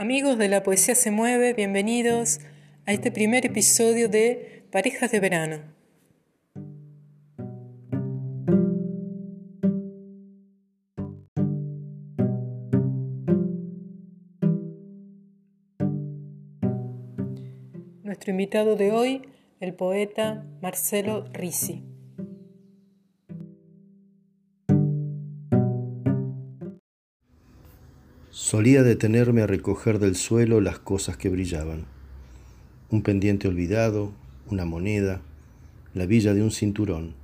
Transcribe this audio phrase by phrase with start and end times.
[0.00, 2.38] Amigos de la Poesía Se Mueve, bienvenidos
[2.86, 5.58] a este primer episodio de Parejas de Verano.
[18.04, 19.22] Nuestro invitado de hoy,
[19.58, 21.87] el poeta Marcelo Risi.
[28.40, 31.86] Solía detenerme a recoger del suelo las cosas que brillaban.
[32.88, 34.12] Un pendiente olvidado,
[34.48, 35.20] una moneda,
[35.92, 37.14] la villa de un cinturón.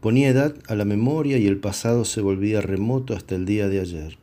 [0.00, 3.80] Ponía edad a la memoria y el pasado se volvía remoto hasta el día de
[3.80, 4.16] ayer.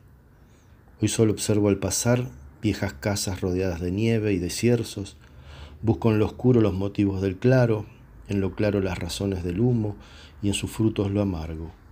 [1.02, 2.30] Hoy solo observo al pasar
[2.62, 5.18] viejas casas rodeadas de nieve y de cierzos,
[5.82, 7.84] busco en lo oscuro los motivos del claro,
[8.28, 9.96] en lo claro las razones del humo
[10.42, 11.83] y en sus frutos lo amargo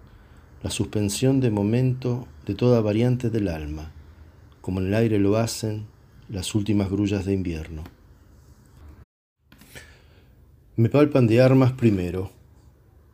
[0.63, 3.91] la suspensión de momento de toda variante del alma,
[4.61, 5.87] como en el aire lo hacen
[6.29, 7.83] las últimas grullas de invierno.
[10.77, 12.31] Me palpan de armas primero,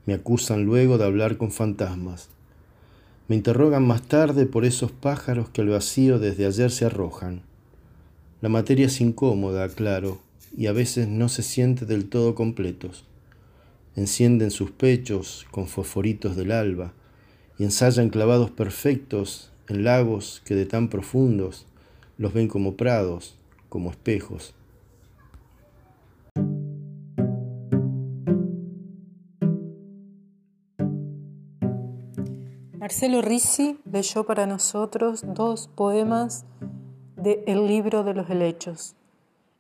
[0.05, 2.29] me acusan luego de hablar con fantasmas,
[3.29, 7.43] me interrogan más tarde por esos pájaros que al vacío desde ayer se arrojan.
[8.41, 10.21] La materia es incómoda, claro,
[10.57, 13.05] y a veces no se siente del todo completos.
[13.97, 16.93] Encienden sus pechos con fosforitos del alba,
[17.59, 21.67] y ensayan clavados perfectos en lagos que de tan profundos
[22.17, 23.37] los ven como prados,
[23.69, 24.55] como espejos.
[32.79, 36.47] Marcelo Risi leyó para nosotros dos poemas
[37.17, 38.95] de El libro de los helechos,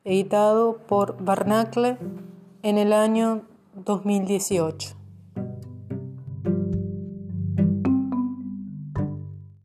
[0.04, 1.98] editado por Barnacle
[2.62, 3.42] en el año
[3.74, 4.97] 2018.